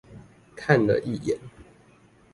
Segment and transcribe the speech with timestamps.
[0.55, 1.37] 看了一眼